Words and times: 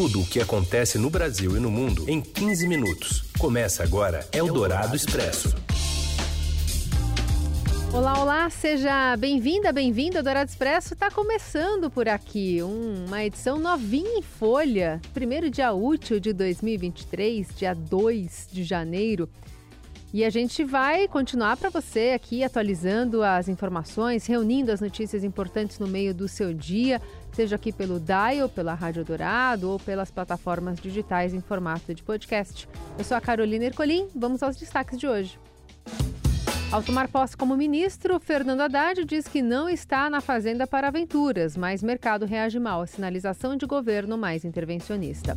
Tudo 0.00 0.22
o 0.22 0.26
que 0.26 0.40
acontece 0.40 0.96
no 0.96 1.10
Brasil 1.10 1.58
e 1.58 1.60
no 1.60 1.70
mundo 1.70 2.08
em 2.08 2.22
15 2.22 2.66
minutos. 2.66 3.22
Começa 3.38 3.82
agora 3.82 4.26
Eldorado 4.32 4.96
Expresso. 4.96 5.54
Olá, 7.92 8.18
olá, 8.18 8.48
seja 8.48 9.14
bem-vinda, 9.18 9.70
bem-vindo. 9.74 10.16
A 10.16 10.22
Dourado 10.22 10.48
Expresso 10.48 10.94
está 10.94 11.10
começando 11.10 11.90
por 11.90 12.08
aqui, 12.08 12.60
uma 12.62 13.22
edição 13.22 13.58
novinha 13.58 14.20
em 14.20 14.22
folha. 14.22 15.02
Primeiro 15.12 15.50
dia 15.50 15.70
útil 15.74 16.18
de 16.18 16.32
2023, 16.32 17.48
dia 17.54 17.74
2 17.74 18.48
de 18.50 18.64
janeiro. 18.64 19.28
E 20.12 20.24
a 20.24 20.30
gente 20.30 20.64
vai 20.64 21.06
continuar 21.06 21.56
para 21.56 21.70
você 21.70 22.10
aqui 22.16 22.42
atualizando 22.42 23.22
as 23.22 23.48
informações, 23.48 24.26
reunindo 24.26 24.72
as 24.72 24.80
notícias 24.80 25.22
importantes 25.22 25.78
no 25.78 25.86
meio 25.86 26.12
do 26.12 26.26
seu 26.26 26.52
dia, 26.52 27.00
seja 27.32 27.54
aqui 27.54 27.70
pelo 27.70 28.00
Dial, 28.00 28.48
pela 28.48 28.74
Rádio 28.74 29.04
Dourado 29.04 29.70
ou 29.70 29.78
pelas 29.78 30.10
plataformas 30.10 30.80
digitais 30.80 31.32
em 31.32 31.40
formato 31.40 31.94
de 31.94 32.02
podcast. 32.02 32.68
Eu 32.98 33.04
sou 33.04 33.16
a 33.16 33.20
Carolina 33.20 33.66
Ercolim, 33.66 34.08
vamos 34.12 34.42
aos 34.42 34.56
destaques 34.56 34.98
de 34.98 35.06
hoje. 35.06 35.38
Ao 36.72 36.82
tomar 36.82 37.06
posse 37.06 37.36
como 37.36 37.56
ministro, 37.56 38.18
Fernando 38.18 38.62
Haddad 38.62 39.04
diz 39.04 39.28
que 39.28 39.42
não 39.42 39.68
está 39.68 40.10
na 40.10 40.20
fazenda 40.20 40.66
para 40.66 40.88
aventuras, 40.88 41.56
mas 41.56 41.84
mercado 41.84 42.26
reage 42.26 42.58
mal 42.58 42.82
à 42.82 42.86
sinalização 42.86 43.56
de 43.56 43.64
governo 43.64 44.18
mais 44.18 44.44
intervencionista. 44.44 45.36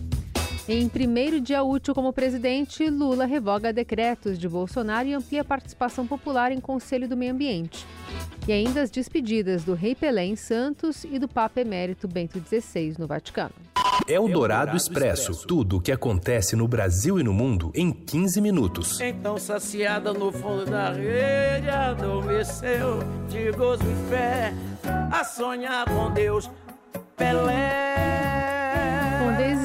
Em 0.68 0.88
primeiro 0.88 1.42
dia 1.42 1.62
útil 1.62 1.94
como 1.94 2.14
presidente, 2.14 2.90
Lula 2.90 3.26
revoga 3.26 3.74
decretos 3.74 4.40
de 4.40 4.48
Bolsonaro 4.48 5.10
e 5.10 5.14
amplia 5.14 5.42
a 5.42 5.46
participação 5.46 6.08
popular 6.08 6.54
em 6.54 6.62
Conselho 6.62 7.08
do 7.08 7.18
Meio 7.18 7.34
Ambiente. 7.34 7.86
E 8.48 8.52
ainda 8.54 8.82
as 8.82 8.90
despedidas 8.90 9.66
do 9.66 9.74
Rei 9.74 9.94
Pelé 9.94 10.26
em 10.26 10.38
Santos 10.38 11.04
e 11.04 11.20
do 11.20 11.28
Papa 11.28 11.60
Emérito 11.60 12.08
Bento 12.08 12.40
XVI 12.40 12.96
no 12.98 13.08
Vaticano. 13.08 13.54
É 14.08 14.18
o 14.18 14.28
Dourado 14.30 14.78
Expresso. 14.78 15.46
Tudo 15.46 15.78
o 15.78 15.82
que 15.82 15.92
acontece 15.92 16.56
no 16.56 16.68
Brasil 16.68 17.20
e 17.20 17.24
no 17.24 17.34
mundo 17.34 17.70
em 17.76 17.92
15 17.92 18.40
minutos. 18.40 19.02
Então, 19.02 19.38
saciada 19.38 20.14
no 20.14 20.32
fundo 20.32 20.66
da 20.66 20.92
rede, 20.92 21.70
adormeceu 21.70 23.00
de 23.30 23.52
gozo 23.52 23.84
e 23.84 24.10
fé, 24.10 24.54
a 25.12 25.26
sonhar 25.26 25.86
com 25.90 26.10
Deus, 26.12 26.50
Pelé. 27.18 27.93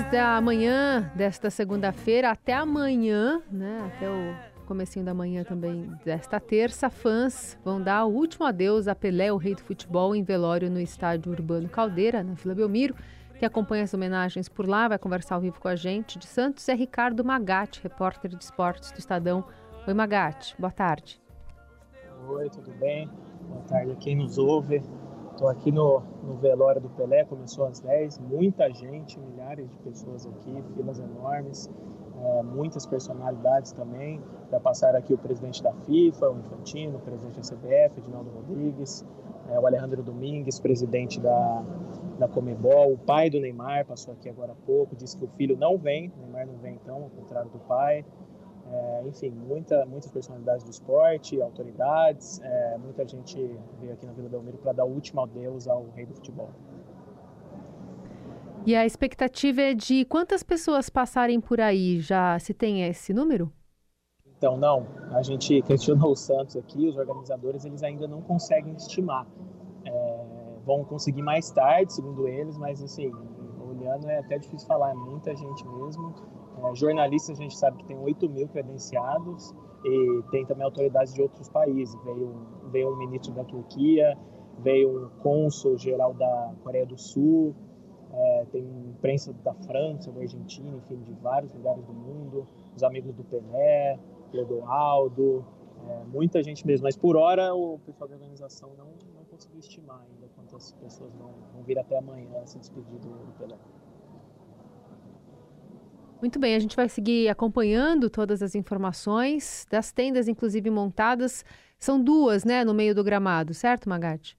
Bom, 0.08 0.10
desde 0.10 0.16
a 0.16 0.40
manhã 0.40 1.12
desta 1.14 1.50
segunda-feira 1.50 2.30
até 2.30 2.54
amanhã, 2.54 3.42
né, 3.50 3.92
até 3.94 4.08
o 4.08 4.64
comecinho 4.64 5.04
da 5.04 5.12
manhã 5.12 5.44
também 5.44 5.92
desta 6.02 6.40
terça, 6.40 6.88
fãs 6.88 7.58
vão 7.62 7.80
dar 7.80 8.06
o 8.06 8.10
último 8.10 8.46
adeus 8.46 8.88
a 8.88 8.94
Pelé, 8.94 9.30
o 9.30 9.36
rei 9.36 9.54
do 9.54 9.62
futebol, 9.62 10.16
em 10.16 10.22
velório 10.22 10.70
no 10.70 10.80
estádio 10.80 11.30
Urbano 11.30 11.68
Caldeira, 11.68 12.22
na 12.22 12.32
Vila 12.32 12.54
Belmiro. 12.54 12.94
Que 13.38 13.44
acompanha 13.44 13.84
as 13.84 13.94
homenagens 13.94 14.48
por 14.48 14.66
lá, 14.66 14.88
vai 14.88 14.98
conversar 14.98 15.36
ao 15.36 15.40
vivo 15.40 15.60
com 15.60 15.68
a 15.68 15.76
gente. 15.76 16.18
De 16.18 16.26
Santos 16.26 16.68
é 16.68 16.74
Ricardo 16.74 17.24
Magatti, 17.24 17.80
repórter 17.82 18.34
de 18.34 18.42
esportes 18.42 18.90
do 18.90 18.98
Estadão. 18.98 19.44
Oi, 19.86 19.94
Magatti, 19.94 20.56
boa 20.58 20.72
tarde. 20.72 21.20
Oi, 22.26 22.50
tudo 22.50 22.72
bem? 22.80 23.08
Boa 23.42 23.62
tarde 23.62 23.92
a 23.92 23.96
quem 23.96 24.16
nos 24.16 24.38
ouve. 24.38 24.82
Estou 25.38 25.50
aqui 25.50 25.70
no, 25.70 26.02
no 26.24 26.34
velório 26.34 26.80
do 26.80 26.88
Pelé, 26.88 27.24
começou 27.24 27.66
às 27.66 27.78
10, 27.78 28.18
muita 28.18 28.68
gente, 28.72 29.20
milhares 29.20 29.70
de 29.70 29.78
pessoas 29.78 30.26
aqui, 30.26 30.50
filas 30.74 30.98
enormes, 30.98 31.70
é, 32.20 32.42
muitas 32.42 32.84
personalidades 32.84 33.70
também. 33.70 34.20
Já 34.50 34.58
passaram 34.58 34.98
aqui 34.98 35.14
o 35.14 35.18
presidente 35.18 35.62
da 35.62 35.72
FIFA, 35.72 36.30
o 36.30 36.38
Infantino, 36.40 36.98
o 36.98 37.00
presidente 37.00 37.36
da 37.36 37.42
CBF, 37.42 38.00
Edinaldo 38.00 38.30
Rodrigues, 38.30 39.06
é, 39.48 39.60
o 39.60 39.64
Alejandro 39.64 40.02
Domingues, 40.02 40.58
presidente 40.58 41.20
da, 41.20 41.64
da 42.18 42.26
Comebol, 42.26 42.94
o 42.94 42.98
pai 42.98 43.30
do 43.30 43.38
Neymar 43.38 43.86
passou 43.86 44.14
aqui 44.14 44.28
agora 44.28 44.50
há 44.50 44.66
pouco, 44.66 44.96
disse 44.96 45.16
que 45.16 45.24
o 45.24 45.28
filho 45.28 45.56
não 45.56 45.78
vem, 45.78 46.12
o 46.16 46.20
Neymar 46.22 46.48
não 46.48 46.56
vem 46.56 46.74
então, 46.82 46.96
ao 46.96 47.10
contrário 47.10 47.48
do 47.48 47.60
pai. 47.60 48.04
É, 48.70 49.02
enfim, 49.06 49.30
muita, 49.30 49.86
muitas 49.86 50.10
personalidades 50.10 50.62
do 50.64 50.70
esporte, 50.70 51.40
autoridades, 51.40 52.40
é, 52.42 52.76
muita 52.78 53.06
gente 53.06 53.36
veio 53.80 53.92
aqui 53.92 54.04
na 54.04 54.12
Vila 54.12 54.28
Belmiro 54.28 54.58
para 54.58 54.72
dar 54.72 54.84
o 54.84 54.88
último 54.88 55.22
adeus 55.22 55.66
ao 55.66 55.86
rei 55.94 56.04
do 56.04 56.14
futebol. 56.14 56.50
E 58.66 58.76
a 58.76 58.84
expectativa 58.84 59.62
é 59.62 59.74
de 59.74 60.04
quantas 60.04 60.42
pessoas 60.42 60.90
passarem 60.90 61.40
por 61.40 61.60
aí? 61.60 62.00
Já 62.00 62.38
se 62.38 62.52
tem 62.52 62.82
esse 62.84 63.14
número? 63.14 63.50
Então, 64.36 64.56
não. 64.58 64.86
A 65.12 65.22
gente 65.22 65.60
questionou 65.66 66.12
o 66.12 66.16
Santos 66.16 66.56
aqui, 66.56 66.86
os 66.86 66.96
organizadores, 66.96 67.64
eles 67.64 67.82
ainda 67.82 68.06
não 68.06 68.20
conseguem 68.20 68.74
estimar. 68.74 69.26
É, 69.86 70.24
vão 70.66 70.84
conseguir 70.84 71.22
mais 71.22 71.50
tarde, 71.50 71.94
segundo 71.94 72.28
eles, 72.28 72.58
mas 72.58 72.82
assim, 72.82 73.10
olhando 73.58 74.08
é 74.10 74.18
até 74.18 74.38
difícil 74.38 74.66
falar, 74.68 74.90
é 74.90 74.94
muita 74.94 75.34
gente 75.34 75.66
mesmo. 75.66 76.14
Jornalistas 76.74 77.38
a 77.38 77.42
gente 77.42 77.56
sabe 77.56 77.78
que 77.78 77.84
tem 77.86 77.98
8 77.98 78.28
mil 78.28 78.48
credenciados 78.48 79.54
e 79.84 80.22
tem 80.30 80.44
também 80.46 80.64
autoridades 80.64 81.14
de 81.14 81.22
outros 81.22 81.48
países. 81.48 81.94
Veio, 82.04 82.34
veio 82.70 82.92
um 82.92 82.96
ministro 82.96 83.32
da 83.32 83.44
Turquia, 83.44 84.16
veio 84.58 85.04
um 85.04 85.08
cônsul 85.20 85.76
geral 85.78 86.14
da 86.14 86.54
Coreia 86.62 86.86
do 86.86 86.98
Sul, 86.98 87.54
é, 88.12 88.46
tem 88.50 88.62
imprensa 88.62 89.32
da 89.44 89.54
França, 89.54 90.10
da 90.10 90.20
Argentina, 90.20 90.76
enfim, 90.76 90.96
de 91.02 91.12
vários 91.14 91.52
lugares 91.52 91.84
do 91.84 91.92
mundo, 91.92 92.46
os 92.74 92.82
amigos 92.82 93.14
do 93.14 93.24
Pelé, 93.24 93.98
Clodoaldo, 94.30 95.44
é, 95.88 96.04
muita 96.04 96.42
gente 96.42 96.66
mesmo. 96.66 96.84
Mas 96.84 96.96
por 96.96 97.16
hora 97.16 97.54
o 97.54 97.78
pessoal 97.80 98.08
da 98.08 98.16
organização 98.16 98.70
não, 98.76 98.88
não 99.14 99.24
conseguiu 99.30 99.60
estimar 99.60 100.00
ainda 100.00 100.28
quantas 100.34 100.72
pessoas 100.72 101.14
vão, 101.14 101.30
vão 101.52 101.62
vir 101.62 101.78
até 101.78 101.98
amanhã 101.98 102.44
se 102.46 102.58
despedir 102.58 102.98
do 102.98 103.32
Pelé. 103.38 103.56
Muito 106.20 106.38
bem, 106.38 106.56
a 106.56 106.58
gente 106.58 106.74
vai 106.74 106.88
seguir 106.88 107.28
acompanhando 107.28 108.10
todas 108.10 108.42
as 108.42 108.56
informações 108.56 109.64
das 109.70 109.92
tendas, 109.92 110.26
inclusive 110.26 110.68
montadas. 110.68 111.44
São 111.78 112.02
duas, 112.02 112.44
né, 112.44 112.64
no 112.64 112.74
meio 112.74 112.92
do 112.92 113.04
gramado, 113.04 113.54
certo, 113.54 113.88
Magatti? 113.88 114.36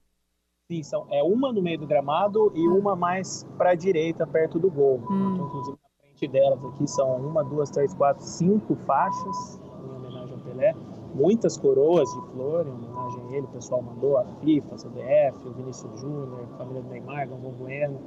Sim, 0.70 0.82
são, 0.82 1.06
é 1.10 1.22
uma 1.22 1.50
no 1.52 1.62
meio 1.62 1.78
do 1.78 1.86
gramado 1.86 2.52
e 2.54 2.68
uma 2.68 2.94
mais 2.94 3.44
para 3.56 3.70
a 3.70 3.74
direita, 3.74 4.26
perto 4.26 4.58
do 4.58 4.70
gol. 4.70 5.02
Hum. 5.10 5.32
Então, 5.32 5.46
inclusive, 5.46 5.78
na 5.82 6.02
frente 6.02 6.28
delas 6.28 6.64
aqui 6.66 6.86
são 6.86 7.16
uma, 7.16 7.42
duas, 7.42 7.70
três, 7.70 7.94
quatro, 7.94 8.22
cinco 8.22 8.76
faixas 8.76 9.58
em 9.82 9.96
homenagem 9.96 10.34
ao 10.34 10.40
Pelé. 10.40 10.74
Muitas 11.14 11.56
coroas 11.56 12.08
de 12.10 12.20
flor 12.30 12.66
em 12.66 12.70
homenagem 12.70 13.20
a 13.20 13.36
ele. 13.38 13.46
O 13.46 13.48
pessoal 13.48 13.82
mandou 13.82 14.18
a 14.18 14.24
FIFA, 14.24 14.74
a 14.74 14.78
CBF, 14.78 15.48
o 15.48 15.52
Vinícius 15.54 16.00
Júnior, 16.00 16.44
a 16.44 16.58
família 16.58 16.82
do 16.82 16.88
Neymar, 16.90 17.28
Galvão 17.28 17.52
Bueno. 17.52 18.00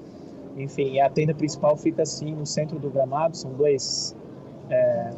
Enfim, 0.57 0.99
a 0.99 1.09
tenda 1.09 1.33
principal 1.33 1.75
fica 1.75 2.03
assim 2.03 2.33
no 2.33 2.45
centro 2.45 2.79
do 2.79 2.89
gramado, 2.89 3.35
são 3.35 3.53
dois, 3.53 4.15
é, 4.69 5.09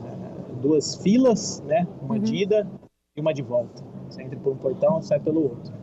duas 0.61 0.95
filas, 0.95 1.61
né? 1.65 1.87
Uma 2.01 2.15
uhum. 2.15 2.21
de 2.21 2.35
ida 2.35 2.67
e 3.15 3.21
uma 3.21 3.33
de 3.33 3.41
volta. 3.41 3.83
Você 4.09 4.23
entra 4.23 4.39
por 4.39 4.53
um 4.53 4.57
portão 4.57 5.01
sai 5.01 5.19
pelo 5.19 5.43
outro. 5.43 5.73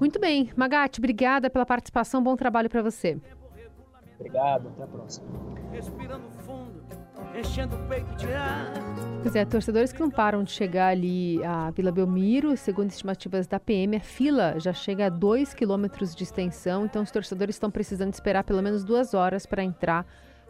Muito 0.00 0.18
bem. 0.18 0.50
Magatti, 0.56 0.98
obrigada 0.98 1.48
pela 1.48 1.64
participação. 1.64 2.22
Bom 2.22 2.34
trabalho 2.34 2.68
para 2.68 2.82
você. 2.82 3.20
Obrigado, 4.22 4.68
até 4.68 4.84
a 4.84 4.86
próxima. 4.86 5.26
Respirando 5.72 6.30
fundo, 6.46 6.80
enchendo 7.36 7.74
o 7.74 7.88
peito 7.88 8.14
de 8.14 8.32
ar. 8.32 8.72
Pois 9.20 9.34
é, 9.34 9.44
torcedores 9.44 9.92
que 9.92 9.98
não 10.00 10.10
param 10.10 10.44
de 10.44 10.52
chegar 10.52 10.88
ali 10.88 11.44
à 11.44 11.70
Vila 11.72 11.90
Belmiro, 11.90 12.56
segundo 12.56 12.90
estimativas 12.90 13.48
da 13.48 13.58
PM, 13.58 13.96
a 13.96 14.00
fila 14.00 14.54
já 14.60 14.72
chega 14.72 15.06
a 15.06 15.08
2 15.08 15.54
quilômetros 15.54 16.14
de 16.14 16.22
extensão, 16.22 16.84
então 16.84 17.02
os 17.02 17.10
torcedores 17.10 17.56
estão 17.56 17.70
precisando 17.70 18.12
esperar 18.12 18.44
pelo 18.44 18.62
menos 18.62 18.84
duas 18.84 19.12
horas 19.12 19.44
para 19.44 19.64
entrar 19.64 20.06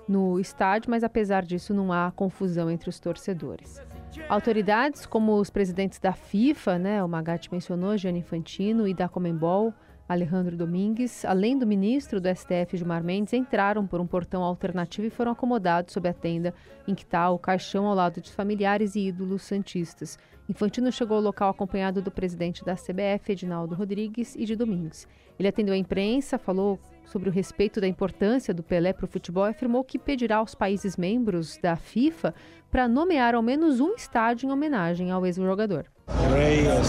no 0.07 0.39
estádio, 0.39 0.91
mas 0.91 1.03
apesar 1.03 1.43
disso 1.43 1.73
não 1.73 1.93
há 1.93 2.13
confusão 2.15 2.71
entre 2.71 2.91
os 2.91 3.01
torcedores. 3.01 3.81
Autoridades 4.29 5.07
como 5.07 5.37
os 5.37 5.49
presidentes 5.49 5.99
da 5.99 6.13
FIFA, 6.13 6.79
né, 6.79 7.03
o 7.03 7.09
Magatti 7.09 7.51
mencionou, 7.51 7.97
Gianni 7.97 8.19
Infantino, 8.19 8.87
e 8.87 8.93
da 8.93 9.09
Comembol, 9.09 9.73
Alejandro 10.13 10.57
Domingues, 10.57 11.25
além 11.25 11.59
do 11.59 11.67
ministro 11.67 12.21
do 12.21 12.29
STF, 12.29 12.77
Gilmar 12.77 13.03
Mendes, 13.03 13.33
entraram 13.33 13.87
por 13.87 14.01
um 14.01 14.07
portão 14.07 14.43
alternativo 14.43 15.07
e 15.07 15.11
foram 15.11 15.33
acomodados 15.33 15.95
sob 15.95 16.09
a 16.09 16.13
tenda 16.13 16.55
em 16.87 16.95
que 16.95 17.03
está 17.03 17.31
o 17.31 17.39
caixão 17.39 17.87
ao 17.87 17.95
lado 17.95 18.21
de 18.21 18.31
familiares 18.31 18.95
e 18.95 19.09
ídolos 19.09 19.43
santistas. 19.43 20.19
Infantino 20.49 20.93
chegou 20.93 21.17
ao 21.17 21.23
local 21.23 21.51
acompanhado 21.51 22.03
do 22.03 22.11
presidente 22.11 22.65
da 22.65 22.75
CBF, 22.75 23.33
Edinaldo 23.33 23.75
Rodrigues, 23.75 24.35
e 24.37 24.45
de 24.45 24.55
Domingues. 24.55 25.09
Ele 25.39 25.49
atendeu 25.49 25.75
a 25.75 25.79
imprensa, 25.79 26.39
falou 26.39 26.79
sobre 27.05 27.29
o 27.29 27.33
respeito 27.33 27.81
da 27.81 27.89
importância 27.89 28.53
do 28.53 28.63
Pelé 28.63 28.93
para 28.93 29.05
o 29.05 29.09
futebol 29.09 29.47
e 29.47 29.51
afirmou 29.51 29.83
que 29.83 29.99
pedirá 29.99 30.37
aos 30.37 30.55
países 30.55 30.97
membros 30.97 31.57
da 31.57 31.75
FIFA 31.75 32.35
para 32.71 32.87
nomear 32.87 33.35
ao 33.35 33.43
menos 33.43 33.81
um 33.81 33.95
estádio 33.95 34.49
em 34.49 34.53
homenagem 34.53 35.11
ao 35.11 35.25
ex-jogador. 35.25 35.87
O 36.09 36.35
rei 36.35 36.67
é, 36.67 36.81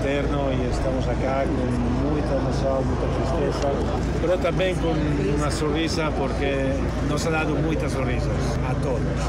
eterno 0.00 0.50
e 0.52 0.68
estamos 0.70 1.08
aqui 1.08 1.22
com 1.22 2.10
muita 2.10 2.34
emoção, 2.34 2.82
muita 2.82 3.06
tristeza, 3.14 3.72
mas 4.26 4.40
também 4.40 4.74
com 4.74 4.92
uma 5.36 5.50
sorrisa 5.50 6.10
porque 6.18 6.72
nos 7.08 7.24
ha 7.26 7.30
dado 7.30 7.54
muitas 7.54 7.92
sorrisas 7.92 8.58
a 8.68 8.74
todos. 8.82 9.22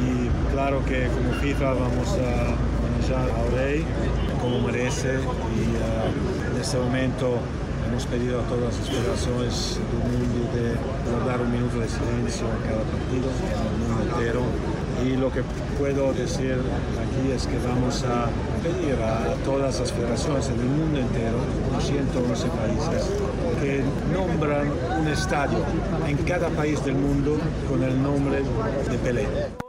E 0.00 0.30
claro 0.52 0.80
que 0.82 1.08
como 1.08 1.32
FIFA 1.40 1.74
vamos 1.74 2.08
a 2.14 2.56
homenagear 2.78 3.28
ao 3.38 3.50
rei 3.56 3.84
como 4.40 4.60
merece 4.60 5.08
e 5.08 5.18
uh, 5.18 6.54
neste 6.54 6.76
momento 6.76 7.40
hemos 7.88 8.04
pedido 8.04 8.38
a 8.38 8.42
todas 8.42 8.78
as 8.78 8.88
federações 8.88 9.80
do 9.90 9.96
mundo 9.98 10.48
de 10.52 11.10
guardar 11.10 11.40
um 11.40 11.48
minuto 11.48 11.80
de 11.80 11.88
silêncio 11.88 12.46
a 12.46 12.68
cada 12.68 12.84
partido, 12.84 13.30
no 13.80 13.88
mundo 13.88 14.14
inteiro. 14.14 14.42
Y 15.04 15.14
lo 15.16 15.30
que 15.30 15.42
puedo 15.78 16.12
decir 16.14 16.54
aquí 16.54 17.30
es 17.30 17.46
que 17.46 17.58
vamos 17.58 18.02
a 18.04 18.30
pedir 18.66 18.94
a 19.02 19.34
todas 19.44 19.78
las 19.78 19.92
federaciones 19.92 20.48
en 20.48 20.60
el 20.60 20.66
mundo 20.66 20.98
entero, 20.98 21.38
111 21.80 22.48
países, 22.48 23.10
que 23.60 23.82
nombran 24.12 24.70
un 25.00 25.08
estadio 25.08 25.58
en 26.06 26.16
cada 26.18 26.48
país 26.50 26.84
del 26.84 26.94
mundo 26.94 27.38
con 27.68 27.82
el 27.82 28.02
nombre 28.02 28.42
de 28.90 28.98
Pelé. 28.98 29.65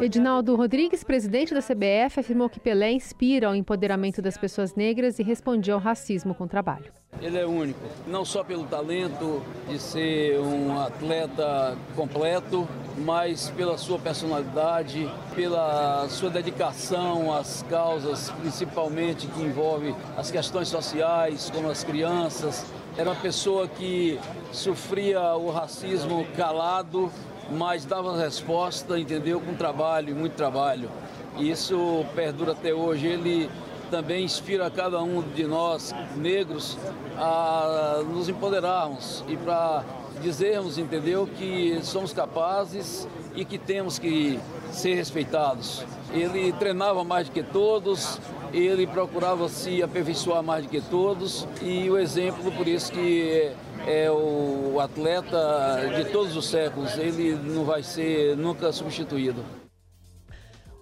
Edinaldo 0.00 0.56
Rodrigues, 0.56 1.02
presidente 1.02 1.54
da 1.54 1.60
CBF, 1.60 2.20
afirmou 2.20 2.50
que 2.50 2.60
Pelé 2.60 2.92
inspira 2.92 3.50
o 3.50 3.54
empoderamento 3.54 4.20
das 4.20 4.36
pessoas 4.36 4.74
negras 4.74 5.18
e 5.18 5.22
respondia 5.22 5.74
ao 5.74 5.80
racismo 5.80 6.34
com 6.34 6.46
trabalho. 6.46 6.92
Ele 7.20 7.38
é 7.38 7.46
único, 7.46 7.80
não 8.06 8.24
só 8.24 8.44
pelo 8.44 8.64
talento 8.64 9.42
de 9.68 9.78
ser 9.78 10.38
um 10.38 10.78
atleta 10.78 11.76
completo, 11.96 12.68
mas 12.98 13.50
pela 13.50 13.78
sua 13.78 13.98
personalidade, 13.98 15.08
pela 15.34 16.06
sua 16.08 16.30
dedicação 16.30 17.32
às 17.32 17.62
causas, 17.62 18.30
principalmente 18.40 19.26
que 19.28 19.42
envolve 19.42 19.94
as 20.16 20.30
questões 20.30 20.68
sociais, 20.68 21.50
como 21.50 21.70
as 21.70 21.84
crianças. 21.84 22.66
Era 22.98 23.10
uma 23.10 23.20
pessoa 23.20 23.66
que 23.68 24.18
sofria 24.52 25.34
o 25.36 25.50
racismo 25.50 26.26
calado 26.36 27.10
mas 27.50 27.84
dava 27.84 28.16
resposta, 28.16 28.98
entendeu, 28.98 29.40
com 29.40 29.54
trabalho, 29.54 30.14
muito 30.14 30.34
trabalho. 30.34 30.90
E 31.36 31.50
isso 31.50 32.04
perdura 32.14 32.52
até 32.52 32.72
hoje. 32.72 33.06
Ele 33.06 33.50
também 33.90 34.24
inspira 34.24 34.70
cada 34.70 35.02
um 35.02 35.20
de 35.20 35.44
nós, 35.44 35.94
negros, 36.16 36.78
a 37.16 38.02
nos 38.08 38.28
empoderarmos 38.28 39.24
e 39.28 39.36
para 39.36 39.84
dizermos, 40.22 40.78
entendeu, 40.78 41.26
que 41.26 41.80
somos 41.82 42.12
capazes 42.12 43.08
e 43.34 43.44
que 43.44 43.58
temos 43.58 43.98
que 43.98 44.38
ser 44.70 44.94
respeitados. 44.94 45.84
Ele 46.12 46.52
treinava 46.52 47.02
mais 47.04 47.28
do 47.28 47.32
que 47.32 47.42
todos, 47.42 48.18
ele 48.52 48.86
procurava 48.86 49.48
se 49.48 49.82
aperfeiçoar 49.82 50.42
mais 50.42 50.64
do 50.64 50.70
que 50.70 50.80
todos 50.80 51.46
e 51.62 51.88
o 51.88 51.96
exemplo, 51.96 52.50
por 52.52 52.68
isso 52.68 52.92
que 52.92 53.52
é 53.86 54.10
o 54.10 54.78
atleta 54.80 55.90
de 55.96 56.04
todos 56.10 56.36
os 56.36 56.46
séculos, 56.46 56.96
ele 56.98 57.34
não 57.34 57.64
vai 57.64 57.82
ser 57.82 58.36
nunca 58.36 58.72
substituído. 58.72 59.44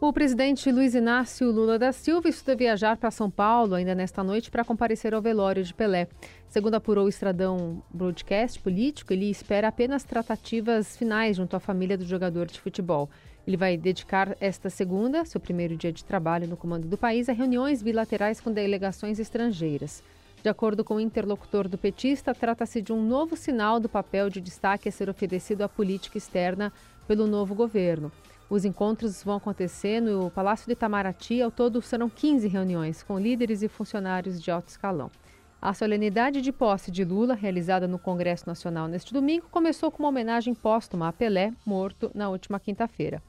O 0.01 0.13
presidente 0.13 0.71
Luiz 0.71 0.95
Inácio 0.95 1.51
Lula 1.51 1.77
da 1.77 1.91
Silva 1.91 2.29
estuda 2.29 2.55
viajar 2.55 2.97
para 2.97 3.11
São 3.11 3.29
Paulo 3.29 3.75
ainda 3.75 3.97
nesta 3.97 4.23
noite 4.23 4.49
para 4.49 4.65
comparecer 4.65 5.13
ao 5.13 5.21
velório 5.21 5.65
de 5.65 5.75
Pelé. 5.75 6.07
Segundo 6.49 6.77
apurou 6.77 7.07
o 7.07 7.09
Estradão 7.09 7.83
Broadcast 7.93 8.61
político, 8.61 9.13
ele 9.13 9.29
espera 9.29 9.67
apenas 9.67 10.05
tratativas 10.05 10.97
finais 10.97 11.37
junto 11.37 11.57
à 11.57 11.61
família 11.61 11.99
do 11.99 12.05
jogador 12.05 12.47
de 12.47 12.61
futebol. 12.61 13.11
Ele 13.45 13.57
vai 13.57 13.77
dedicar 13.77 14.37
esta 14.41 14.71
segunda, 14.71 15.25
seu 15.25 15.41
primeiro 15.41 15.77
dia 15.77 15.93
de 15.93 16.05
trabalho 16.05 16.47
no 16.47 16.57
comando 16.57 16.87
do 16.87 16.97
país, 16.97 17.29
a 17.29 17.33
reuniões 17.33 17.83
bilaterais 17.83 18.41
com 18.41 18.53
delegações 18.53 19.19
estrangeiras. 19.19 20.01
De 20.43 20.49
acordo 20.49 20.85
com 20.85 20.95
o 20.95 21.01
interlocutor 21.01 21.69
do 21.69 21.77
petista, 21.77 22.33
trata-se 22.35 22.81
de 22.81 22.93
um 22.93 23.03
novo 23.03 23.37
sinal 23.37 23.81
do 23.81 23.89
papel 23.89 24.31
de 24.31 24.41
destaque 24.41 24.89
a 24.89 24.93
ser 24.93 25.11
oferecido 25.11 25.63
à 25.63 25.69
política 25.69 26.17
externa 26.17 26.73
pelo 27.09 27.27
novo 27.27 27.55
governo. 27.55 28.13
Os 28.49 28.65
encontros 28.65 29.23
vão 29.23 29.37
acontecer 29.37 30.01
no 30.01 30.31
Palácio 30.31 30.67
de 30.67 30.73
Itamaraty. 30.73 31.43
Ao 31.43 31.51
todo, 31.51 31.83
serão 31.83 32.09
15 32.09 32.49
reuniões 32.49 33.03
com 33.03 33.19
líderes 33.19 33.63
e 33.63 33.69
funcionários 33.69 34.41
de 34.41 34.51
alto 34.51 34.69
escalão. 34.69 35.11
A 35.61 35.75
solenidade 35.75 36.41
de 36.41 36.53
posse 36.53 36.91
de 36.91 37.05
Lula, 37.05 37.35
realizada 37.35 37.89
no 37.89 37.99
Congresso 37.99 38.47
Nacional 38.47 38.87
neste 38.87 39.13
domingo, 39.13 39.49
começou 39.51 39.91
com 39.91 40.05
uma 40.05 40.09
homenagem 40.09 40.55
póstuma 40.55 41.09
a 41.09 41.13
Pelé, 41.13 41.53
morto 41.67 42.13
na 42.15 42.29
última 42.31 42.61
quinta-feira. 42.61 43.21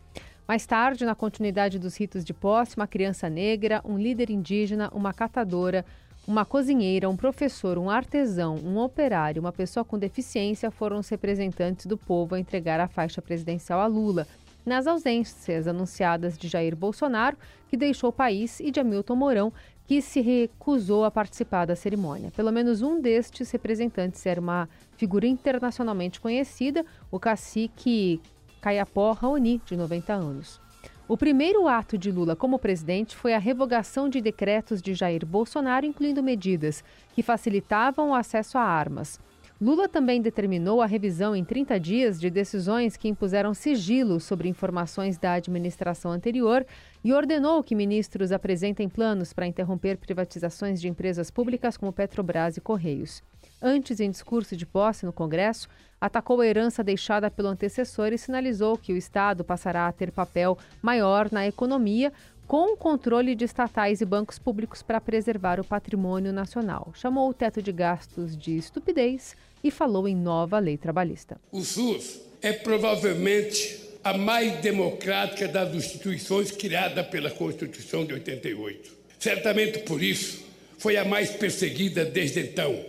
Mais 0.48 0.66
tarde, 0.66 1.06
na 1.06 1.16
continuidade 1.16 1.80
dos 1.80 1.98
ritos 1.98 2.24
de 2.24 2.34
posse, 2.34 2.78
uma 2.78 2.88
criança 2.88 3.30
negra, 3.30 3.82
um 3.84 3.98
líder 3.98 4.30
indígena, 4.30 4.90
uma 4.94 5.12
catadora, 5.12 5.84
uma 6.30 6.46
cozinheira, 6.46 7.10
um 7.10 7.18
professor, 7.18 7.80
um 7.80 7.90
artesão, 7.90 8.54
um 8.58 8.78
operário, 8.78 9.40
uma 9.40 9.52
pessoa 9.52 9.84
com 9.84 9.98
deficiência 9.98 10.70
foram 10.70 11.00
os 11.00 11.10
representantes 11.10 11.88
do 11.88 11.98
povo 11.98 12.36
a 12.36 12.40
entregar 12.40 12.80
a 12.80 12.88
faixa 12.88 13.20
presidencial 13.20 13.82
a 13.82 13.88
Lula, 13.88 14.28
nas 14.64 14.86
ausências 14.86 15.68
anunciadas 15.68 16.38
de 16.38 16.48
Jair 16.48 16.76
Bolsonaro, 16.76 17.36
que 17.68 17.76
deixou 17.76 18.12
o 18.12 18.14
país, 18.14 18.60
e 18.60 18.70
de 18.70 18.80
Hamilton 18.80 19.16
Mourão, 19.16 19.52
que 19.88 20.04
se 20.04 20.22
recusou 20.22 21.04
a 21.04 21.10
participar 21.10 21.66
da 21.66 21.76
cerimônia. 21.76 22.30
Pelo 22.36 22.52
menos 22.52 22.84
um 22.84 23.02
destes 23.02 23.50
representantes 23.50 24.24
era 24.24 24.40
uma 24.40 24.70
figura 24.98 25.26
internacionalmente 25.26 26.22
conhecida, 26.22 26.86
o 27.10 27.20
cacique 27.20 28.22
Caiapó 28.62 29.14
Raoni, 29.14 29.60
de 29.66 29.76
90 29.76 30.14
anos. 30.14 30.62
O 31.10 31.18
primeiro 31.18 31.68
ato 31.68 31.98
de 31.98 32.12
Lula 32.12 32.36
como 32.36 32.60
presidente 32.60 33.16
foi 33.16 33.34
a 33.34 33.40
revogação 33.40 34.08
de 34.08 34.22
decretos 34.22 34.80
de 34.80 34.94
Jair 34.94 35.26
Bolsonaro, 35.26 35.84
incluindo 35.84 36.22
medidas 36.22 36.84
que 37.16 37.24
facilitavam 37.24 38.12
o 38.12 38.14
acesso 38.14 38.60
a 38.60 38.62
armas. 38.62 39.20
Lula 39.60 39.90
também 39.90 40.22
determinou 40.22 40.84
a 40.84 40.86
revisão 40.86 41.36
em 41.36 41.44
30 41.44 41.80
dias 41.80 42.20
de 42.20 42.30
decisões 42.30 42.96
que 42.96 43.08
impuseram 43.08 43.56
sigilo 43.56 44.20
sobre 44.20 44.50
informações 44.50 45.18
da 45.18 45.34
administração 45.34 46.12
anterior 46.12 46.64
e 47.04 47.12
ordenou 47.12 47.64
que 47.64 47.74
ministros 47.74 48.32
apresentem 48.32 48.88
planos 48.88 49.34
para 49.34 49.48
interromper 49.48 49.98
privatizações 49.98 50.80
de 50.80 50.88
empresas 50.88 51.32
públicas 51.32 51.76
como 51.76 51.92
Petrobras 51.92 52.56
e 52.56 52.62
Correios. 52.62 53.24
Antes, 53.60 54.00
em 54.00 54.12
discurso 54.12 54.56
de 54.56 54.66
posse 54.66 55.08
no 55.08 55.12
Congresso, 55.12 55.68
atacou 56.00 56.42
a 56.42 56.48
herança 56.48 56.84
deixada 56.84 57.30
pelo 57.30 57.50
antecessor 57.50 58.14
e 58.14 58.18
sinalizou 58.18 58.78
que 58.78 58.94
o 58.94 58.98
Estado 58.98 59.44
passará 59.44 59.88
a 59.88 59.92
ter 59.92 60.12
papel 60.12 60.58
maior 60.82 61.30
na 61.32 61.48
economia, 61.48 62.12
com 62.48 62.74
o 62.74 62.78
controle 62.78 63.36
de 63.36 63.46
estatais 63.46 64.02
e 64.02 64.06
bancos 64.06 64.40
públicos 64.40 64.82
para 64.82 65.00
preservar 65.00 65.60
o 65.60 65.64
patrimônio 65.64 66.34
nacional. 66.34 66.92
Chamou 66.96 67.30
o 67.30 67.34
teto 67.34 67.62
de 67.62 67.72
gastos 67.72 68.36
de 68.36 68.58
estupidez 68.58 69.36
e 69.64 69.70
falou 69.70 70.08
em 70.08 70.16
nova 70.16 70.58
lei 70.58 70.76
trabalhista. 70.76 71.40
O 71.52 71.62
SUS 71.62 72.22
é 72.42 72.52
provavelmente 72.52 73.88
a 74.04 74.18
mais 74.18 74.60
democrática 74.62 75.48
das 75.48 75.76
instituições 75.76 76.50
criada 76.52 77.04
pela 77.04 77.30
Constituição 77.30 78.06
de 78.06 78.14
88. 78.14 78.98
Certamente 79.20 79.80
por 79.80 80.02
isso 80.02 80.44
foi 80.78 80.98
a 80.98 81.04
mais 81.06 81.32
perseguida 81.32 82.06
desde 82.06 82.40
então 82.40 82.84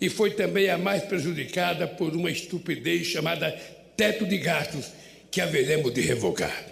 e 0.00 0.08
foi 0.08 0.30
também 0.30 0.70
a 0.70 0.78
mais 0.78 1.02
prejudicada 1.04 1.86
por 1.86 2.14
uma 2.14 2.30
estupidez 2.30 3.06
chamada 3.06 3.50
teto 3.96 4.26
de 4.26 4.38
gastos 4.38 4.92
que 5.30 5.40
haveremos 5.40 5.92
de 5.92 6.00
revogar. 6.00 6.64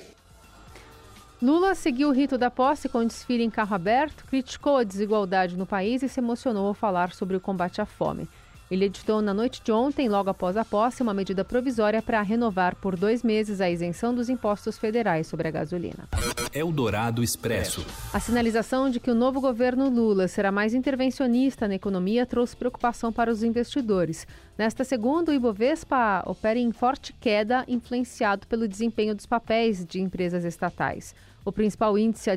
Lula 1.42 1.74
seguiu 1.74 2.08
o 2.08 2.12
rito 2.12 2.38
da 2.38 2.50
posse 2.50 2.88
com 2.88 3.04
desfile 3.04 3.42
em 3.42 3.50
carro 3.50 3.74
aberto, 3.74 4.24
criticou 4.24 4.78
a 4.78 4.84
desigualdade 4.84 5.56
no 5.56 5.66
país 5.66 6.02
e 6.02 6.08
se 6.08 6.20
emocionou 6.20 6.68
ao 6.68 6.74
falar 6.74 7.12
sobre 7.12 7.36
o 7.36 7.40
combate 7.40 7.80
à 7.80 7.86
fome. 7.86 8.28
Ele 8.70 8.86
editou 8.86 9.20
na 9.20 9.34
noite 9.34 9.60
de 9.62 9.70
ontem, 9.70 10.08
logo 10.08 10.30
após 10.30 10.56
a 10.56 10.64
posse, 10.64 11.02
uma 11.02 11.12
medida 11.12 11.44
provisória 11.44 12.00
para 12.00 12.22
renovar 12.22 12.74
por 12.76 12.96
dois 12.96 13.22
meses 13.22 13.60
a 13.60 13.68
isenção 13.68 14.14
dos 14.14 14.30
impostos 14.30 14.78
federais 14.78 15.26
sobre 15.26 15.48
a 15.48 15.50
gasolina. 15.50 16.08
Eldorado 16.52 17.22
Expresso. 17.22 17.84
A 18.12 18.18
sinalização 18.18 18.88
de 18.88 18.98
que 18.98 19.10
o 19.10 19.14
novo 19.14 19.38
governo 19.38 19.90
Lula 19.90 20.28
será 20.28 20.50
mais 20.50 20.72
intervencionista 20.72 21.68
na 21.68 21.74
economia 21.74 22.24
trouxe 22.24 22.56
preocupação 22.56 23.12
para 23.12 23.30
os 23.30 23.42
investidores. 23.42 24.26
Nesta 24.56 24.82
segunda, 24.82 25.30
o 25.30 25.34
Ibovespa 25.34 26.22
opera 26.26 26.58
em 26.58 26.72
forte 26.72 27.12
queda, 27.20 27.64
influenciado 27.68 28.46
pelo 28.46 28.66
desempenho 28.66 29.14
dos 29.14 29.26
papéis 29.26 29.84
de 29.84 30.00
empresas 30.00 30.42
estatais. 30.42 31.14
O 31.44 31.52
principal 31.52 31.98
índice 31.98 32.30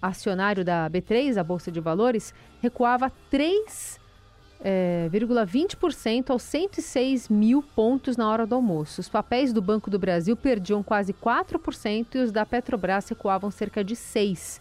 acionário 0.00 0.64
da 0.64 0.88
B3, 0.88 1.36
a 1.36 1.44
Bolsa 1.44 1.70
de 1.70 1.80
Valores, 1.80 2.32
recuava 2.62 3.12
3 3.30 4.07
é, 4.60 5.08
0,20% 5.12 6.30
aos 6.30 6.42
106 6.42 7.28
mil 7.28 7.62
pontos 7.62 8.16
na 8.16 8.28
hora 8.28 8.46
do 8.46 8.54
almoço. 8.54 9.00
Os 9.00 9.08
papéis 9.08 9.52
do 9.52 9.62
Banco 9.62 9.90
do 9.90 9.98
Brasil 9.98 10.36
perdiam 10.36 10.82
quase 10.82 11.12
4% 11.12 12.14
e 12.14 12.18
os 12.18 12.32
da 12.32 12.44
Petrobras 12.44 13.08
recuavam 13.08 13.50
cerca 13.50 13.84
de 13.84 13.94
6%. 13.94 14.60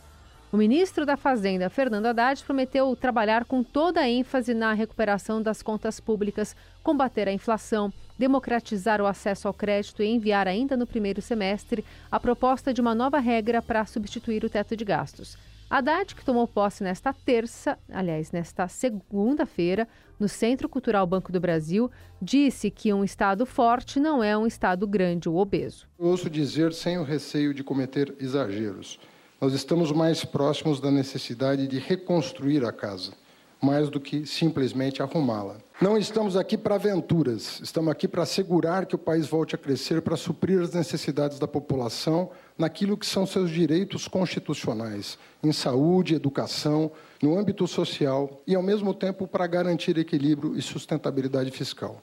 O 0.50 0.56
ministro 0.56 1.06
da 1.06 1.18
Fazenda, 1.18 1.70
Fernando 1.70 2.06
Haddad, 2.06 2.42
prometeu 2.42 2.96
trabalhar 2.96 3.44
com 3.44 3.62
toda 3.62 4.00
a 4.00 4.10
ênfase 4.10 4.54
na 4.54 4.72
recuperação 4.72 5.42
das 5.42 5.62
contas 5.62 6.00
públicas, 6.00 6.56
combater 6.82 7.28
a 7.28 7.34
inflação, 7.34 7.92
democratizar 8.18 9.02
o 9.02 9.06
acesso 9.06 9.50
ao 9.50 9.54
crédito 9.54 10.02
e 10.02 10.08
enviar 10.08 10.48
ainda 10.48 10.78
no 10.78 10.88
primeiro 10.88 11.22
semestre 11.22 11.84
a 12.10 12.18
proposta 12.18 12.74
de 12.74 12.80
uma 12.80 12.96
nova 12.96 13.20
regra 13.20 13.62
para 13.62 13.86
substituir 13.86 14.46
o 14.46 14.50
teto 14.50 14.74
de 14.78 14.86
gastos. 14.86 15.38
Haddad, 15.70 16.16
que 16.16 16.24
tomou 16.24 16.48
posse 16.48 16.82
nesta 16.82 17.12
terça, 17.12 17.78
aliás, 17.92 18.32
nesta 18.32 18.70
segunda-feira, 18.70 19.86
no 20.18 20.30
Centro 20.30 20.70
Cultural 20.70 21.06
Banco 21.06 21.30
do 21.30 21.42
Brasil, 21.42 21.92
disse 22.22 22.72
que 22.72 22.94
um 22.94 23.04
Estado 23.04 23.46
forte 23.46 24.00
não 24.00 24.24
é 24.24 24.38
um 24.38 24.48
Estado 24.48 24.88
grande 24.88 25.28
ou 25.28 25.36
obeso. 25.36 25.86
Eu 26.00 26.06
ouço 26.06 26.30
dizer, 26.30 26.72
sem 26.72 26.98
o 26.98 27.04
receio 27.04 27.54
de 27.54 27.66
cometer 27.66 28.16
exageros, 28.18 28.98
nós 29.42 29.52
estamos 29.54 29.92
mais 29.92 30.24
próximos 30.24 30.80
da 30.80 30.90
necessidade 30.90 31.68
de 31.68 31.80
reconstruir 31.80 32.64
a 32.64 32.72
casa 32.72 33.12
mais 33.62 33.90
do 33.90 34.00
que 34.00 34.26
simplesmente 34.26 35.02
arrumá-la. 35.02 35.58
Não 35.80 35.98
estamos 35.98 36.36
aqui 36.36 36.58
para 36.58 36.76
aventuras, 36.76 37.60
estamos 37.62 37.92
aqui 37.92 38.08
para 38.08 38.24
assegurar 38.24 38.86
que 38.86 38.96
o 38.96 39.00
país 39.00 39.28
volte 39.28 39.56
a 39.56 39.58
crescer 39.58 40.02
para 40.02 40.16
suprir 40.16 40.60
as 40.60 40.74
necessidades 40.74 41.38
da 41.38 41.48
população 41.48 42.32
naquilo 42.58 42.98
que 42.98 43.06
são 43.06 43.26
seus 43.28 43.52
direitos 43.52 44.08
constitucionais, 44.08 45.20
em 45.44 45.52
saúde, 45.52 46.16
educação, 46.16 46.92
no 47.22 47.38
âmbito 47.38 47.68
social 47.68 48.42
e, 48.48 48.56
ao 48.56 48.64
mesmo 48.64 48.94
tempo, 48.94 49.28
para 49.28 49.46
garantir 49.46 49.98
equilíbrio 49.98 50.56
e 50.58 50.62
sustentabilidade 50.62 51.52
fiscal. 51.52 52.02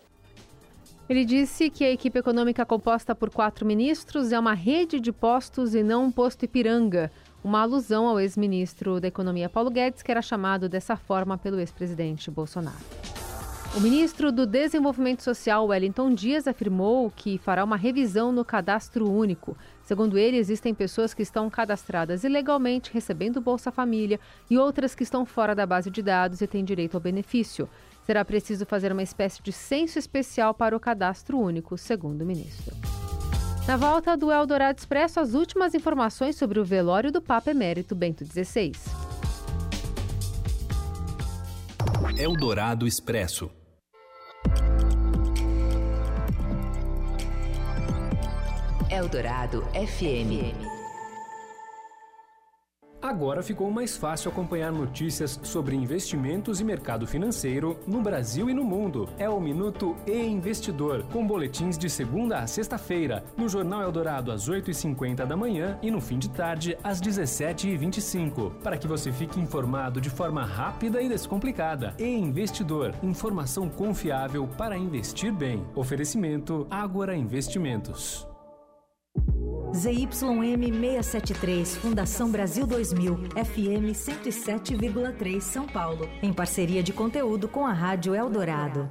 Ele 1.08 1.24
disse 1.24 1.68
que 1.68 1.84
a 1.84 1.90
equipe 1.90 2.18
econômica 2.18 2.64
composta 2.64 3.14
por 3.14 3.28
quatro 3.28 3.66
ministros 3.66 4.32
é 4.32 4.38
uma 4.38 4.54
rede 4.54 4.98
de 4.98 5.12
postos 5.12 5.74
e 5.74 5.82
não 5.82 6.04
um 6.04 6.10
posto 6.10 6.46
Ipiranga, 6.46 7.10
uma 7.44 7.60
alusão 7.60 8.08
ao 8.08 8.18
ex-ministro 8.18 8.98
da 8.98 9.06
Economia 9.06 9.50
Paulo 9.50 9.70
Guedes, 9.70 10.02
que 10.02 10.10
era 10.10 10.22
chamado 10.22 10.66
dessa 10.66 10.96
forma 10.96 11.36
pelo 11.36 11.60
ex-presidente 11.60 12.30
Bolsonaro. 12.30 12.78
O 13.76 13.80
ministro 13.80 14.32
do 14.32 14.46
Desenvolvimento 14.46 15.22
Social, 15.22 15.66
Wellington 15.66 16.14
Dias, 16.14 16.48
afirmou 16.48 17.10
que 17.10 17.36
fará 17.38 17.62
uma 17.62 17.76
revisão 17.76 18.32
no 18.32 18.44
cadastro 18.44 19.10
único. 19.10 19.56
Segundo 19.82 20.16
ele, 20.16 20.38
existem 20.38 20.72
pessoas 20.72 21.12
que 21.12 21.22
estão 21.22 21.50
cadastradas 21.50 22.24
ilegalmente 22.24 22.90
recebendo 22.94 23.40
Bolsa 23.40 23.70
Família 23.70 24.18
e 24.48 24.56
outras 24.56 24.94
que 24.94 25.02
estão 25.02 25.26
fora 25.26 25.54
da 25.54 25.66
base 25.66 25.90
de 25.90 26.02
dados 26.02 26.40
e 26.40 26.46
têm 26.46 26.64
direito 26.64 26.94
ao 26.94 27.00
benefício. 27.00 27.68
Será 28.06 28.24
preciso 28.24 28.64
fazer 28.64 28.92
uma 28.92 29.02
espécie 29.02 29.42
de 29.42 29.52
censo 29.52 29.98
especial 29.98 30.54
para 30.54 30.76
o 30.76 30.80
cadastro 30.80 31.38
único, 31.38 31.76
segundo 31.76 32.22
o 32.22 32.26
ministro. 32.26 32.74
Na 33.66 33.78
volta 33.78 34.14
do 34.14 34.30
Eldorado 34.30 34.78
Expresso, 34.78 35.18
as 35.18 35.32
últimas 35.32 35.74
informações 35.74 36.36
sobre 36.36 36.60
o 36.60 36.64
velório 36.64 37.10
do 37.10 37.22
Papa 37.22 37.50
Emérito 37.50 37.94
Bento 37.94 38.22
XVI. 38.22 38.72
Eldorado 42.18 42.86
Expresso. 42.86 43.50
Eldorado 48.90 49.62
FM. 49.72 50.73
Agora 53.04 53.42
ficou 53.42 53.70
mais 53.70 53.98
fácil 53.98 54.30
acompanhar 54.30 54.72
notícias 54.72 55.38
sobre 55.42 55.76
investimentos 55.76 56.58
e 56.58 56.64
mercado 56.64 57.06
financeiro 57.06 57.78
no 57.86 58.00
Brasil 58.00 58.48
e 58.48 58.54
no 58.54 58.64
mundo. 58.64 59.10
É 59.18 59.28
o 59.28 59.38
Minuto 59.38 59.94
e 60.06 60.24
Investidor, 60.24 61.02
com 61.12 61.26
boletins 61.26 61.76
de 61.76 61.90
segunda 61.90 62.38
a 62.38 62.46
sexta-feira, 62.46 63.22
no 63.36 63.46
Jornal 63.46 63.82
Eldorado 63.82 64.32
às 64.32 64.48
8h50 64.48 65.26
da 65.26 65.36
manhã 65.36 65.78
e 65.82 65.90
no 65.90 66.00
fim 66.00 66.18
de 66.18 66.30
tarde 66.30 66.78
às 66.82 66.98
17h25, 66.98 68.54
para 68.62 68.78
que 68.78 68.88
você 68.88 69.12
fique 69.12 69.38
informado 69.38 70.00
de 70.00 70.08
forma 70.08 70.42
rápida 70.42 71.02
e 71.02 71.06
descomplicada. 71.06 71.94
E 71.98 72.06
Investidor, 72.06 72.94
informação 73.02 73.68
confiável 73.68 74.48
para 74.56 74.78
investir 74.78 75.30
bem. 75.30 75.62
Oferecimento 75.74 76.66
Ágora 76.70 77.14
Investimentos. 77.14 78.26
ZYM 79.74 80.12
673, 80.12 81.76
Fundação 81.78 82.30
Brasil 82.30 82.64
2000, 82.64 83.16
FM 83.34 83.90
107,3 83.92 85.40
São 85.40 85.66
Paulo, 85.66 86.08
em 86.22 86.32
parceria 86.32 86.80
de 86.80 86.92
conteúdo 86.92 87.48
com 87.48 87.66
a 87.66 87.72
Rádio 87.72 88.14
Eldorado. 88.14 88.88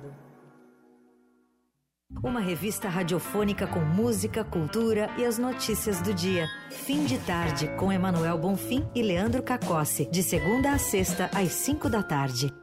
Uma 2.22 2.42
revista 2.42 2.90
radiofônica 2.90 3.66
com 3.66 3.80
música, 3.80 4.44
cultura 4.44 5.10
e 5.18 5.24
as 5.24 5.38
notícias 5.38 6.02
do 6.02 6.14
dia. 6.14 6.50
Fim 6.70 7.06
de 7.06 7.18
tarde 7.20 7.70
com 7.78 7.90
Emanuel 7.90 8.38
Bonfim 8.38 8.86
e 8.94 9.02
Leandro 9.02 9.42
Cacossi, 9.42 10.06
de 10.12 10.22
segunda 10.22 10.74
a 10.74 10.78
sexta 10.78 11.30
às 11.34 11.54
5 11.54 11.90
da 11.90 12.04
tarde. 12.04 12.54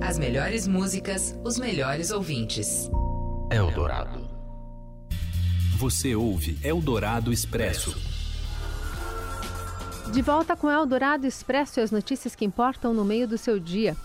As 0.00 0.18
melhores 0.18 0.66
músicas, 0.66 1.38
os 1.44 1.58
melhores 1.58 2.10
ouvintes. 2.10 2.90
Eldorado. 3.50 4.23
Você 5.76 6.14
ouve 6.14 6.56
Eldorado 6.62 7.32
Expresso. 7.32 7.96
De 10.12 10.22
volta 10.22 10.54
com 10.54 10.70
Eldorado 10.70 11.26
Expresso 11.26 11.80
e 11.80 11.82
as 11.82 11.90
notícias 11.90 12.36
que 12.36 12.44
importam 12.44 12.94
no 12.94 13.04
meio 13.04 13.26
do 13.26 13.36
seu 13.36 13.58
dia. 13.58 13.96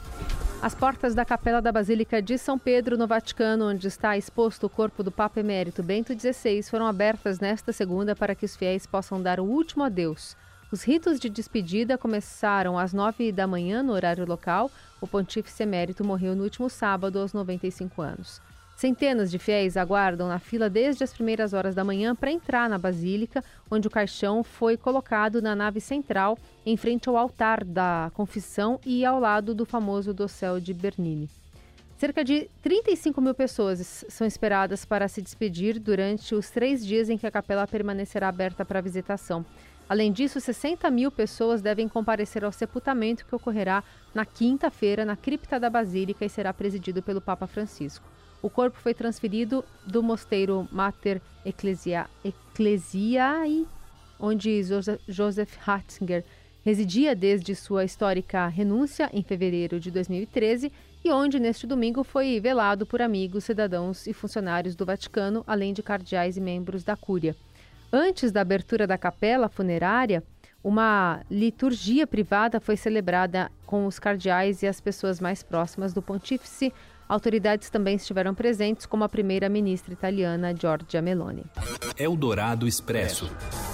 As 0.64 0.74
portas 0.74 1.14
da 1.14 1.24
Capela 1.24 1.62
da 1.62 1.72
Basílica 1.72 2.24
de 2.24 2.40
São 2.40 2.58
Pedro, 2.58 2.98
no 2.98 3.06
Vaticano, 3.06 3.70
onde 3.70 3.86
está 3.86 4.18
exposto 4.18 4.66
o 4.66 4.70
corpo 4.70 5.04
do 5.04 5.12
Papa 5.12 5.42
Emérito 5.42 5.84
Bento 5.84 6.20
XVI, 6.20 6.64
foram 6.64 6.88
abertas 6.88 7.40
nesta 7.40 7.72
segunda 7.72 8.16
para 8.16 8.34
que 8.34 8.46
os 8.46 8.56
fiéis 8.56 8.88
possam 8.88 9.22
dar 9.22 9.40
o 9.40 9.46
último 9.46 9.84
adeus. 9.84 10.36
Os 10.72 10.82
ritos 10.82 11.20
de 11.20 11.30
despedida 11.30 12.00
começaram 12.00 12.80
às 12.80 12.94
nove 12.94 13.32
da 13.32 13.46
manhã, 13.46 13.84
no 13.84 13.94
horário 13.94 14.26
local. 14.26 14.72
O 15.00 15.08
pontífice 15.08 15.62
emérito 15.62 16.04
morreu 16.04 16.36
no 16.36 16.44
último 16.44 16.68
sábado, 16.68 17.20
aos 17.20 17.32
95 17.32 18.02
anos. 18.02 18.42
Centenas 18.80 19.30
de 19.30 19.38
fiéis 19.38 19.76
aguardam 19.76 20.30
na 20.30 20.40
fila 20.40 20.70
desde 20.70 21.04
as 21.04 21.12
primeiras 21.12 21.52
horas 21.52 21.76
da 21.76 21.84
manhã 21.84 22.16
para 22.16 22.32
entrar 22.32 22.70
na 22.70 22.78
basílica, 22.78 23.44
onde 23.70 23.90
o 23.90 23.92
caixão 23.92 24.42
foi 24.42 24.78
colocado 24.78 25.42
na 25.42 25.54
nave 25.54 25.82
central, 25.82 26.38
em 26.66 26.78
frente 26.78 27.10
ao 27.10 27.18
altar 27.18 27.66
da 27.66 28.10
confissão 28.14 28.80
e 28.86 29.04
ao 29.04 29.20
lado 29.20 29.54
do 29.54 29.66
famoso 29.66 30.14
dossel 30.14 30.62
de 30.62 30.74
Bernini. 30.74 31.30
Cerca 31.98 32.24
de 32.24 32.50
35 32.62 33.20
mil 33.20 33.34
pessoas 33.34 34.06
são 34.08 34.26
esperadas 34.26 34.86
para 34.86 35.10
se 35.10 35.22
despedir 35.22 35.78
durante 35.78 36.34
os 36.34 36.50
três 36.50 36.86
dias 36.86 37.10
em 37.10 37.18
que 37.18 37.28
a 37.28 37.32
capela 37.32 37.68
permanecerá 37.68 38.30
aberta 38.30 38.64
para 38.64 38.80
visitação. 38.80 39.46
Além 39.90 40.10
disso, 40.10 40.40
60 40.40 40.90
mil 40.90 41.12
pessoas 41.12 41.62
devem 41.62 41.90
comparecer 41.90 42.46
ao 42.46 42.52
sepultamento 42.54 43.26
que 43.26 43.36
ocorrerá 43.36 43.84
na 44.16 44.26
quinta-feira 44.26 45.04
na 45.04 45.18
cripta 45.18 45.60
da 45.60 45.70
Basílica 45.70 46.24
e 46.24 46.30
será 46.30 46.54
presidido 46.54 47.04
pelo 47.04 47.20
Papa 47.20 47.46
Francisco. 47.46 48.08
O 48.42 48.50
corpo 48.50 48.78
foi 48.80 48.94
transferido 48.94 49.66
do 49.86 50.02
mosteiro 50.02 50.68
Mater 50.72 51.22
Ecclesia, 51.46 52.08
Ecclesiae, 52.24 53.68
onde 54.20 54.62
Joseph 55.08 55.58
Ratzinger 55.60 56.24
residia 56.64 57.16
desde 57.16 57.56
sua 57.56 57.84
histórica 57.84 58.48
renúncia 58.48 59.10
em 59.14 59.24
fevereiro 59.24 59.80
de 59.80 59.92
2013 59.92 60.72
e 61.04 61.12
onde 61.12 61.40
neste 61.40 61.66
domingo 61.66 62.04
foi 62.04 62.40
velado 62.40 62.86
por 62.86 63.02
amigos, 63.02 63.46
cidadãos 63.46 64.06
e 64.08 64.14
funcionários 64.14 64.76
do 64.76 64.86
Vaticano, 64.86 65.44
além 65.48 65.74
de 65.74 65.82
cardeais 65.82 66.38
e 66.38 66.42
membros 66.42 66.84
da 66.84 66.96
Cúria. 66.96 67.36
Antes 67.92 68.32
da 68.32 68.42
abertura 68.42 68.86
da 68.86 68.98
capela 68.98 69.50
funerária, 69.50 70.24
uma 70.64 71.22
liturgia 71.32 72.06
privada 72.06 72.60
foi 72.60 72.76
celebrada 72.76 73.50
com 73.66 73.86
os 73.86 73.98
cardeais 73.98 74.62
e 74.62 74.68
as 74.68 74.82
pessoas 74.82 75.20
mais 75.20 75.42
próximas 75.42 75.94
do 75.94 76.02
pontífice 76.02 76.74
Autoridades 77.10 77.72
também 77.72 77.96
estiveram 77.96 78.36
presentes, 78.36 78.86
como 78.86 79.04
a 79.04 79.10
primeira-ministra 79.10 79.92
italiana 79.92 80.56
Giorgia 80.56 81.02
Meloni. 81.02 81.44
Eldorado 81.98 82.68
Expresso. 82.68 83.28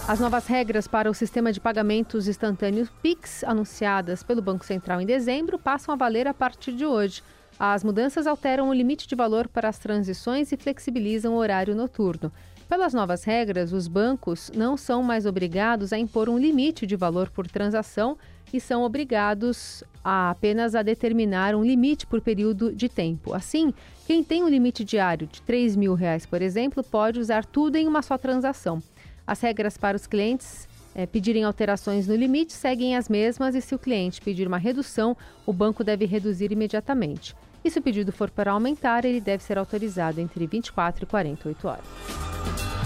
As 0.07 0.21
novas 0.21 0.47
regras 0.47 0.87
para 0.87 1.11
o 1.11 1.13
sistema 1.13 1.51
de 1.51 1.59
pagamentos 1.59 2.29
instantâneos 2.29 2.89
PIX, 3.03 3.43
anunciadas 3.43 4.23
pelo 4.23 4.41
Banco 4.41 4.63
Central 4.63 5.01
em 5.01 5.05
dezembro, 5.05 5.59
passam 5.59 5.93
a 5.93 5.97
valer 5.97 6.29
a 6.29 6.33
partir 6.33 6.71
de 6.71 6.85
hoje. 6.85 7.21
As 7.59 7.83
mudanças 7.83 8.25
alteram 8.25 8.69
o 8.69 8.73
limite 8.73 9.05
de 9.05 9.15
valor 9.15 9.49
para 9.49 9.67
as 9.67 9.79
transições 9.79 10.53
e 10.53 10.57
flexibilizam 10.57 11.33
o 11.33 11.37
horário 11.37 11.75
noturno. 11.75 12.31
Pelas 12.69 12.93
novas 12.93 13.25
regras, 13.25 13.73
os 13.73 13.89
bancos 13.89 14.49
não 14.55 14.77
são 14.77 15.03
mais 15.03 15.25
obrigados 15.25 15.91
a 15.91 15.99
impor 15.99 16.29
um 16.29 16.37
limite 16.37 16.87
de 16.87 16.95
valor 16.95 17.29
por 17.29 17.47
transação 17.47 18.17
e 18.53 18.59
são 18.59 18.83
obrigados 18.83 19.83
a 20.03 20.29
apenas 20.29 20.75
a 20.75 20.81
determinar 20.81 21.55
um 21.55 21.63
limite 21.63 22.05
por 22.05 22.21
período 22.21 22.71
de 22.73 22.87
tempo. 22.87 23.33
Assim, 23.33 23.73
quem 24.05 24.23
tem 24.23 24.43
um 24.43 24.49
limite 24.49 24.83
diário 24.83 25.27
de 25.27 25.41
3 25.41 25.75
mil 25.75 25.93
reais, 25.93 26.25
por 26.25 26.41
exemplo, 26.41 26.83
pode 26.83 27.19
usar 27.19 27.45
tudo 27.45 27.75
em 27.75 27.87
uma 27.87 28.01
só 28.01 28.17
transação. 28.17 28.81
As 29.25 29.41
regras 29.41 29.77
para 29.77 29.97
os 29.97 30.05
clientes 30.05 30.67
é, 30.93 31.05
pedirem 31.05 31.43
alterações 31.43 32.07
no 32.07 32.15
limite 32.15 32.53
seguem 32.53 32.95
as 32.95 33.09
mesmas 33.09 33.55
e 33.55 33.61
se 33.61 33.75
o 33.75 33.79
cliente 33.79 34.21
pedir 34.21 34.47
uma 34.47 34.57
redução, 34.57 35.17
o 35.45 35.51
banco 35.51 35.83
deve 35.83 36.05
reduzir 36.05 36.51
imediatamente. 36.51 37.35
E 37.63 37.69
se 37.71 37.79
o 37.79 37.81
pedido 37.81 38.11
for 38.11 38.29
para 38.29 38.51
aumentar, 38.51 39.03
ele 39.05 39.19
deve 39.19 39.43
ser 39.43 39.57
autorizado 39.57 40.21
entre 40.21 40.45
24 40.45 41.03
e 41.03 41.07
48 41.07 41.67
horas. 41.67 42.84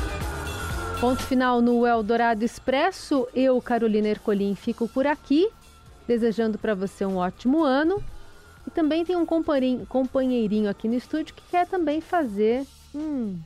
Ponto 0.99 1.23
final 1.23 1.61
no 1.61 1.87
Eldorado 1.87 2.43
Expresso. 2.43 3.25
Eu, 3.33 3.61
Carolina 3.61 4.09
Ercolim, 4.09 4.53
fico 4.53 4.85
por 4.85 5.07
aqui 5.07 5.49
desejando 6.05 6.57
para 6.57 6.75
você 6.75 7.05
um 7.05 7.15
ótimo 7.15 7.63
ano. 7.63 8.03
E 8.67 8.69
também 8.69 9.05
tem 9.05 9.15
um 9.15 9.25
companheirinho 9.25 10.69
aqui 10.69 10.89
no 10.89 10.95
estúdio 10.95 11.33
que 11.33 11.43
quer 11.49 11.65
também 11.67 12.01
fazer 12.01 12.65
hum, 12.93 13.39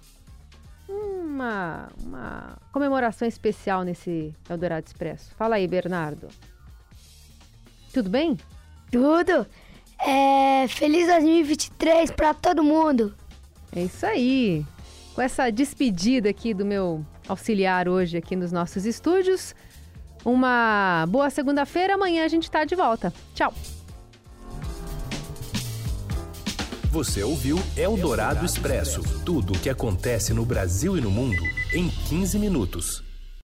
uma, 0.90 1.90
uma 2.04 2.58
comemoração 2.72 3.28
especial 3.28 3.84
nesse 3.84 4.34
Eldorado 4.50 4.88
Expresso. 4.88 5.30
Fala 5.36 5.58
aí, 5.58 5.68
Bernardo. 5.68 6.30
Tudo 7.94 8.10
bem? 8.10 8.36
Tudo. 8.92 9.46
É, 10.00 10.68
feliz 10.68 11.06
2023 11.06 12.10
para 12.10 12.34
todo 12.34 12.64
mundo. 12.64 13.14
É 13.76 13.84
isso 13.84 14.08
aí 14.08 14.66
com 15.13 15.22
essa 15.22 15.50
despedida 15.50 16.29
aqui 16.29 16.53
do 16.53 16.65
meu 16.65 17.05
auxiliar 17.27 17.88
hoje 17.88 18.17
aqui 18.17 18.36
nos 18.36 18.51
nossos 18.51 18.86
estúdios. 18.86 19.55
Uma 20.25 21.05
boa 21.10 21.29
segunda-feira, 21.29 21.96
amanhã 21.96 22.25
a 22.25 22.27
gente 22.27 22.43
está 22.43 22.63
de 22.63 22.75
volta. 22.75 23.13
Tchau. 23.34 23.53
Você 26.91 27.24
ouviu 27.24 27.58
Eldorado 27.75 28.46
Expresso 28.46 29.01
tudo 29.25 29.53
o 29.53 29.60
que 29.60 29.70
acontece 29.70 30.34
no 30.34 30.46
Brasil 30.46 30.96
e 30.98 31.01
no 31.01 31.10
mundo 31.10 31.43
em 31.74 31.89
15 31.89 32.38
minutos. 32.38 33.03